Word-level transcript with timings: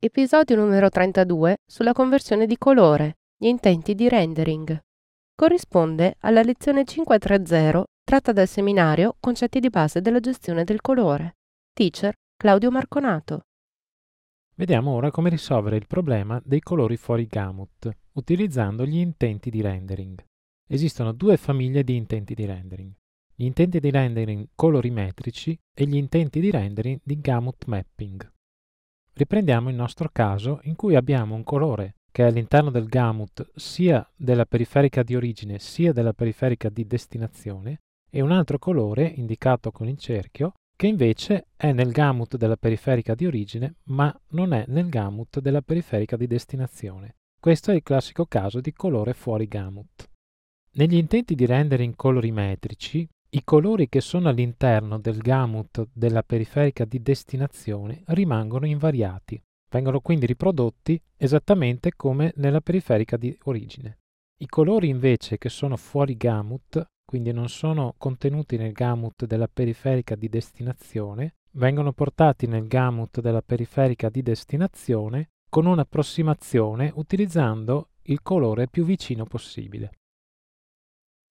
Episodio 0.00 0.54
numero 0.54 0.88
32 0.88 1.56
sulla 1.66 1.92
conversione 1.92 2.46
di 2.46 2.56
colore, 2.56 3.16
gli 3.36 3.48
intenti 3.48 3.96
di 3.96 4.08
rendering. 4.08 4.78
Corrisponde 5.34 6.14
alla 6.20 6.42
lezione 6.42 6.84
530 6.84 7.84
tratta 8.04 8.30
dal 8.30 8.46
seminario 8.46 9.16
Concetti 9.18 9.58
di 9.58 9.70
base 9.70 10.00
della 10.00 10.20
gestione 10.20 10.62
del 10.62 10.80
colore. 10.80 11.38
Teacher 11.72 12.14
Claudio 12.36 12.70
Marconato. 12.70 13.46
Vediamo 14.54 14.92
ora 14.92 15.10
come 15.10 15.30
risolvere 15.30 15.74
il 15.74 15.88
problema 15.88 16.40
dei 16.44 16.60
colori 16.60 16.96
fuori 16.96 17.26
gamut 17.26 17.90
utilizzando 18.12 18.86
gli 18.86 18.98
intenti 18.98 19.50
di 19.50 19.60
rendering. 19.60 20.24
Esistono 20.68 21.10
due 21.10 21.36
famiglie 21.36 21.82
di 21.82 21.96
intenti 21.96 22.34
di 22.34 22.46
rendering. 22.46 22.92
Gli 23.34 23.46
intenti 23.46 23.80
di 23.80 23.90
rendering 23.90 24.46
colorimetrici 24.54 25.58
e 25.74 25.86
gli 25.86 25.96
intenti 25.96 26.38
di 26.38 26.52
rendering 26.52 27.00
di 27.02 27.20
gamut 27.20 27.64
mapping. 27.64 28.36
Riprendiamo 29.18 29.68
il 29.68 29.74
nostro 29.74 30.10
caso 30.12 30.60
in 30.62 30.76
cui 30.76 30.94
abbiamo 30.94 31.34
un 31.34 31.42
colore 31.42 31.96
che 32.12 32.22
è 32.22 32.28
all'interno 32.28 32.70
del 32.70 32.86
gamut 32.86 33.50
sia 33.56 34.08
della 34.14 34.44
periferica 34.44 35.02
di 35.02 35.16
origine 35.16 35.58
sia 35.58 35.92
della 35.92 36.12
periferica 36.12 36.68
di 36.68 36.86
destinazione 36.86 37.80
e 38.08 38.20
un 38.20 38.30
altro 38.30 38.60
colore 38.60 39.08
indicato 39.16 39.72
con 39.72 39.88
il 39.88 39.98
cerchio 39.98 40.52
che 40.76 40.86
invece 40.86 41.48
è 41.56 41.72
nel 41.72 41.90
gamut 41.90 42.36
della 42.36 42.54
periferica 42.54 43.16
di 43.16 43.26
origine 43.26 43.78
ma 43.86 44.16
non 44.28 44.52
è 44.52 44.64
nel 44.68 44.88
gamut 44.88 45.40
della 45.40 45.62
periferica 45.62 46.16
di 46.16 46.28
destinazione. 46.28 47.16
Questo 47.40 47.72
è 47.72 47.74
il 47.74 47.82
classico 47.82 48.24
caso 48.24 48.60
di 48.60 48.72
colore 48.72 49.14
fuori 49.14 49.48
gamut. 49.48 50.08
Negli 50.74 50.94
intenti 50.94 51.34
di 51.34 51.44
rendering 51.44 51.96
colorimetrici 51.96 53.08
i 53.30 53.44
colori 53.44 53.90
che 53.90 54.00
sono 54.00 54.30
all'interno 54.30 54.98
del 54.98 55.18
gamut 55.18 55.86
della 55.92 56.22
periferica 56.22 56.86
di 56.86 57.02
destinazione 57.02 58.02
rimangono 58.06 58.64
invariati, 58.64 59.38
vengono 59.68 60.00
quindi 60.00 60.24
riprodotti 60.24 60.98
esattamente 61.14 61.92
come 61.94 62.32
nella 62.36 62.62
periferica 62.62 63.18
di 63.18 63.36
origine. 63.44 63.98
I 64.38 64.46
colori 64.46 64.88
invece 64.88 65.36
che 65.36 65.50
sono 65.50 65.76
fuori 65.76 66.16
gamut, 66.16 66.82
quindi 67.04 67.32
non 67.32 67.50
sono 67.50 67.94
contenuti 67.98 68.56
nel 68.56 68.72
gamut 68.72 69.26
della 69.26 69.48
periferica 69.48 70.14
di 70.14 70.30
destinazione, 70.30 71.34
vengono 71.52 71.92
portati 71.92 72.46
nel 72.46 72.66
gamut 72.66 73.20
della 73.20 73.42
periferica 73.42 74.08
di 74.08 74.22
destinazione 74.22 75.28
con 75.50 75.66
un'approssimazione 75.66 76.92
utilizzando 76.94 77.90
il 78.04 78.22
colore 78.22 78.68
più 78.68 78.84
vicino 78.84 79.24
possibile. 79.24 79.90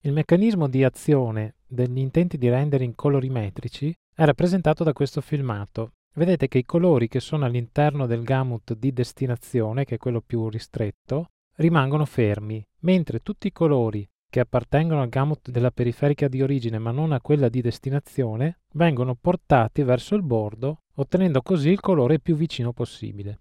Il 0.02 0.14
meccanismo 0.14 0.68
di 0.70 0.84
azione 0.84 1.56
degli 1.66 1.98
intenti 1.98 2.38
di 2.38 2.48
rendering 2.48 2.94
colorimetrici 2.94 3.94
è 4.14 4.26
rappresentato 4.26 4.84
da 4.84 4.94
questo 4.94 5.22
filmato. 5.22 5.94
Vedete 6.14 6.48
che 6.48 6.60
i 6.60 6.66
colori 6.66 7.08
che 7.08 7.20
sono 7.20 7.46
all'interno 7.46 8.06
del 8.06 8.22
gamut 8.22 8.74
di 8.76 8.94
destinazione, 8.94 9.86
che 9.86 9.96
è 9.96 9.98
quello 9.98 10.22
più 10.22 10.50
ristretto, 10.50 11.30
rimangono 11.58 12.06
fermi, 12.06 12.64
mentre 12.82 13.20
tutti 13.20 13.48
i 13.48 13.52
colori 13.52 14.08
che 14.30 14.40
appartengono 14.40 15.02
al 15.02 15.10
gamut 15.10 15.50
della 15.50 15.72
periferica 15.72 16.28
di 16.28 16.42
origine 16.42 16.78
ma 16.78 16.92
non 16.92 17.12
a 17.12 17.22
quella 17.22 17.50
di 17.50 17.62
destinazione 17.62 18.60
vengono 18.74 19.16
portati 19.16 19.82
verso 19.84 20.16
il 20.16 20.22
bordo, 20.22 20.84
ottenendo 20.96 21.42
così 21.42 21.70
il 21.70 21.80
colore 21.80 22.20
più 22.20 22.36
vicino 22.36 22.72
possibile. 22.72 23.40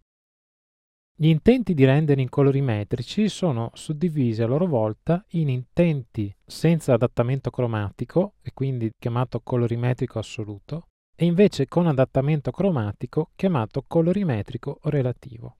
Gli 1.18 1.28
intenti 1.28 1.72
di 1.72 1.86
rendering 1.86 2.28
colorimetrici 2.28 3.30
sono 3.30 3.70
suddivisi 3.72 4.42
a 4.42 4.46
loro 4.46 4.66
volta 4.66 5.24
in 5.30 5.48
intenti 5.48 6.30
senza 6.44 6.92
adattamento 6.92 7.48
cromatico, 7.48 8.34
e 8.42 8.50
quindi 8.52 8.90
chiamato 8.98 9.40
colorimetrico 9.40 10.18
assoluto, 10.18 10.88
e 11.16 11.24
invece 11.24 11.68
con 11.68 11.86
adattamento 11.86 12.50
cromatico 12.50 13.30
chiamato 13.34 13.82
colorimetrico 13.86 14.78
relativo. 14.82 15.56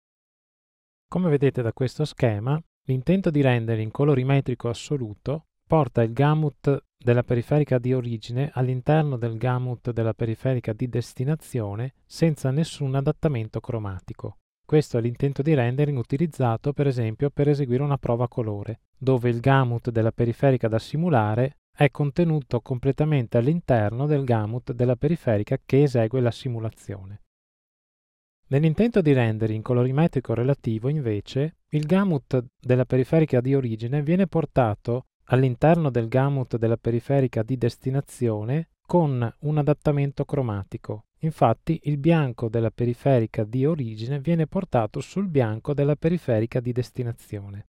Come 1.09 1.31
vedete 1.31 1.63
da 1.63 1.73
questo 1.73 2.05
schema, 2.05 2.63
l'intento 2.85 3.31
di 3.31 3.41
rendering 3.41 3.91
colorimetrico 3.91 4.69
assoluto 4.69 5.47
porta 5.67 6.03
il 6.03 6.13
gamut 6.13 6.85
della 7.03 7.23
periferica 7.23 7.79
di 7.79 7.95
origine 7.95 8.51
all'interno 8.53 9.17
del 9.17 9.39
gamut 9.39 9.91
della 9.91 10.13
periferica 10.13 10.75
di 10.75 10.87
destinazione 10.91 11.95
senza 12.05 12.51
nessun 12.51 12.95
adattamento 12.95 13.59
cromatico. 13.61 14.37
Questo 14.67 14.99
è 14.99 15.01
l'intento 15.01 15.43
di 15.43 15.55
rendering 15.55 15.97
utilizzato 15.97 16.73
per 16.73 16.89
esempio 16.89 17.31
per 17.31 17.49
eseguire 17.49 17.85
una 17.85 17.99
prova 17.99 18.27
colore, 18.27 18.81
dove 18.99 19.31
il 19.31 19.39
gamut 19.39 19.91
della 19.91 20.11
periferica 20.11 20.67
da 20.67 20.81
simulare 20.81 21.59
è 21.71 21.89
contenuto 21.93 22.61
completamente 22.61 23.39
all'interno 23.39 24.07
del 24.07 24.25
gamut 24.25 24.73
della 24.73 24.97
periferica 24.97 25.57
che 25.65 25.85
esegue 25.85 26.21
la 26.21 26.33
simulazione. 26.33 27.23
Nell'intento 28.49 29.01
di 29.01 29.13
rendering 29.13 29.63
colorimetrico 29.63 30.35
relativo, 30.35 30.89
invece, 30.89 31.59
il 31.69 31.87
gamut 31.87 32.45
della 32.59 32.85
periferica 32.85 33.41
di 33.41 33.55
origine 33.55 34.03
viene 34.03 34.27
portato 34.27 35.07
all'interno 35.27 35.91
del 35.91 36.09
gamut 36.09 36.57
della 36.57 36.77
periferica 36.77 37.45
di 37.45 37.57
destinazione 37.57 38.71
con 38.85 39.33
un 39.41 39.59
adattamento 39.59 40.25
cromatico, 40.25 41.06
Infatti 41.21 41.81
il 41.85 41.97
bianco 41.99 42.49
della 42.49 42.71
periferica 42.71 43.45
di 43.45 43.65
origine 43.65 44.21
viene 44.21 44.47
portato 44.47 45.01
sul 45.01 45.29
bianco 45.29 45.75
della 45.75 45.97
periferica 45.97 46.61
di 46.61 46.73
destinazione. 46.73 47.67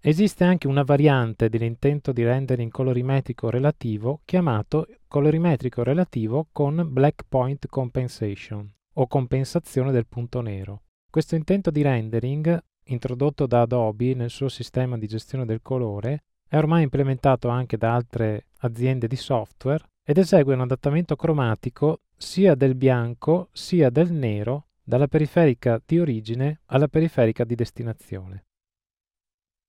Esiste 0.00 0.44
anche 0.44 0.68
una 0.68 0.84
variante 0.84 1.48
dell'intento 1.48 2.12
di 2.12 2.22
rendering 2.22 2.70
colorimetrico 2.70 3.50
relativo 3.50 4.20
chiamato 4.24 4.86
colorimetrico 5.08 5.82
relativo 5.82 6.46
con 6.52 6.86
black 6.88 7.24
point 7.28 7.66
compensation 7.66 8.72
o 8.94 9.06
compensazione 9.08 9.90
del 9.90 10.06
punto 10.06 10.40
nero. 10.40 10.82
Questo 11.10 11.34
intento 11.34 11.70
di 11.70 11.82
rendering, 11.82 12.62
introdotto 12.84 13.46
da 13.46 13.62
Adobe 13.62 14.14
nel 14.14 14.30
suo 14.30 14.48
sistema 14.48 14.96
di 14.96 15.08
gestione 15.08 15.44
del 15.44 15.62
colore, 15.62 16.24
è 16.46 16.56
ormai 16.56 16.84
implementato 16.84 17.48
anche 17.48 17.76
da 17.76 17.94
altre 17.94 18.46
aziende 18.58 19.08
di 19.08 19.16
software 19.16 19.84
ed 20.04 20.18
esegue 20.18 20.54
un 20.54 20.60
adattamento 20.60 21.16
cromatico 21.16 22.02
sia 22.18 22.56
del 22.56 22.74
bianco 22.74 23.48
sia 23.52 23.90
del 23.90 24.12
nero 24.12 24.66
dalla 24.82 25.06
periferica 25.06 25.80
di 25.84 26.00
origine 26.00 26.62
alla 26.66 26.88
periferica 26.88 27.44
di 27.44 27.54
destinazione. 27.54 28.46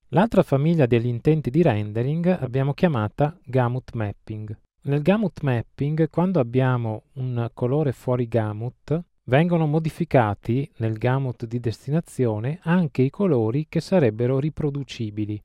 L'altra 0.09 0.41
famiglia 0.41 0.87
degli 0.87 1.05
intenti 1.05 1.51
di 1.51 1.61
rendering 1.61 2.25
abbiamo 2.25 2.73
chiamata 2.73 3.37
gamut 3.43 3.93
mapping. 3.93 4.59
Nel 4.81 5.03
gamut 5.03 5.41
mapping, 5.41 6.09
quando 6.09 6.39
abbiamo 6.39 7.03
un 7.13 7.47
colore 7.53 7.91
fuori 7.91 8.27
gamut, 8.27 8.99
vengono 9.25 9.67
modificati 9.67 10.69
nel 10.77 10.97
gamut 10.97 11.45
di 11.45 11.59
destinazione 11.59 12.59
anche 12.63 13.03
i 13.03 13.11
colori 13.11 13.67
che 13.69 13.81
sarebbero 13.81 14.39
riproducibili. 14.39 15.39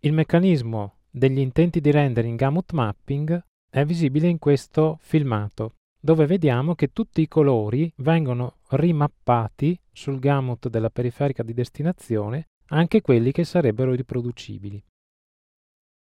Il 0.00 0.12
meccanismo 0.12 0.98
degli 1.10 1.38
intenti 1.38 1.80
di 1.80 1.90
rendering 1.90 2.38
gamut 2.38 2.72
mapping 2.72 3.44
è 3.72 3.86
visibile 3.86 4.28
in 4.28 4.38
questo 4.38 4.98
filmato, 5.00 5.76
dove 5.98 6.26
vediamo 6.26 6.74
che 6.74 6.92
tutti 6.92 7.22
i 7.22 7.26
colori 7.26 7.90
vengono 7.96 8.56
rimappati 8.68 9.80
sul 9.90 10.18
gamut 10.18 10.68
della 10.68 10.90
periferica 10.90 11.42
di 11.42 11.54
destinazione, 11.54 12.48
anche 12.66 13.00
quelli 13.00 13.32
che 13.32 13.44
sarebbero 13.44 13.94
riproducibili. 13.94 14.84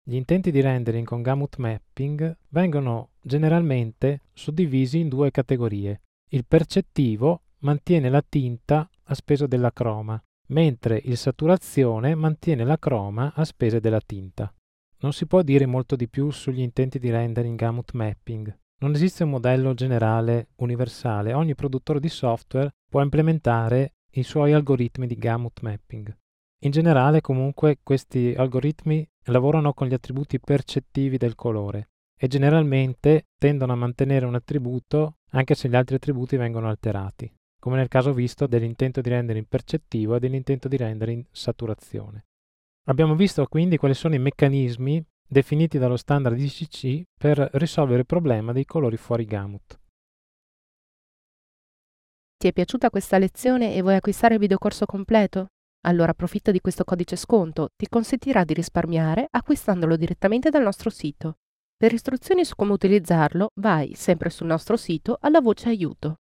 Gli 0.01 0.15
intenti 0.15 0.53
di 0.53 0.61
rendering 0.61 1.05
con 1.05 1.23
gamut 1.23 1.57
mapping 1.57 2.37
vengono 2.51 3.11
generalmente 3.21 4.21
suddivisi 4.33 5.01
in 5.01 5.09
due 5.09 5.33
categorie. 5.33 6.03
Il 6.31 6.45
percettivo 6.47 7.41
mantiene 7.61 8.09
la 8.09 8.23
tinta 8.23 8.89
a 9.03 9.15
spese 9.15 9.49
della 9.49 9.73
croma, 9.73 10.23
mentre 10.51 11.01
il 11.05 11.17
saturazione 11.17 12.15
mantiene 12.15 12.63
la 12.63 12.79
croma 12.79 13.33
a 13.35 13.45
spese 13.45 13.81
della 13.81 14.01
tinta. 14.01 14.55
Non 15.07 15.15
si 15.15 15.27
può 15.27 15.43
dire 15.43 15.67
molto 15.67 15.95
di 15.95 16.09
più 16.09 16.33
sugli 16.33 16.61
intenti 16.61 16.99
di 16.99 17.11
rendering 17.11 17.57
gamut 17.57 17.93
mapping. 17.93 18.53
Non 18.81 18.93
esiste 18.93 19.23
un 19.23 19.31
modello 19.31 19.73
generale 19.73 20.49
universale, 20.57 21.33
ogni 21.33 21.55
produttore 21.55 22.01
di 22.01 22.09
software 22.09 22.73
può 22.91 23.01
implementare 23.01 23.93
i 24.15 24.25
suoi 24.25 24.53
algoritmi 24.53 25.07
di 25.07 25.15
gamut 25.15 25.61
mapping. 25.61 26.13
In 26.65 26.73
generale 26.73 27.21
comunque 27.21 27.79
questi 27.85 28.35
algoritmi 28.37 29.09
lavorano 29.27 29.75
con 29.75 29.87
gli 29.87 29.95
attributi 29.95 30.41
percettivi 30.41 31.19
del 31.19 31.37
colore 31.37 31.91
e 32.19 32.27
generalmente 32.27 33.27
tendono 33.39 33.75
a 33.75 33.77
mantenere 33.77 34.27
un 34.27 34.35
attributo 34.35 35.19
anche 35.31 35.55
se 35.55 35.69
gli 35.69 35.77
altri 35.77 35.95
attributi 35.95 36.37
vengono 36.37 36.69
alterati, 36.69 37.33
come 37.61 37.77
nel 37.77 37.87
caso 37.87 38.13
visto 38.13 38.49
dell'intento 38.49 39.01
di 39.01 39.11
rendering 39.11 39.47
percettivo 39.47 40.17
e 40.17 40.19
dell'intento 40.19 40.67
di 40.67 40.77
rendering 40.77 41.25
saturazione. 41.31 42.25
Abbiamo 42.89 43.17
visto 43.17 43.45
quindi 43.47 43.79
quali 43.79 43.95
sono 43.95 44.15
i 44.15 44.21
meccanismi 44.21 45.05
definiti 45.29 45.77
dallo 45.77 45.97
standard 45.97 46.39
ICC 46.39 47.03
per 47.19 47.49
risolvere 47.55 48.01
il 48.01 48.07
problema 48.07 48.53
dei 48.53 48.65
colori 48.65 48.97
fuori 48.97 49.25
gamut. 49.25 49.79
Ti 52.37 52.49
è 52.49 52.53
piaciuta 52.53 52.91
questa 52.91 53.19
lezione 53.19 53.75
e 53.75 53.83
vuoi 53.83 53.97
acquistare 53.97 54.35
il 54.35 54.41
videocorso 54.41 54.87
completo? 54.87 55.49
Allora 55.87 56.13
approfitta 56.13 56.53
di 56.53 56.61
questo 56.61 56.85
codice 56.85 57.17
sconto, 57.17 57.71
ti 57.75 57.89
consentirà 57.89 58.45
di 58.45 58.55
risparmiare 58.55 59.27
acquistandolo 59.31 59.97
direttamente 59.97 60.51
dal 60.51 60.63
nostro 60.63 60.91
sito. 60.91 61.39
Per 61.77 61.93
istruzioni 61.93 62.45
su 62.45 62.55
come 62.55 62.73
utilizzarlo, 62.73 63.51
vai 63.57 63.95
sempre 63.95 64.31
sul 64.31 64.47
nostro 64.47 64.77
sito 64.77 65.17
alla 65.21 65.41
voce 65.41 65.69
aiuto. 65.69 66.21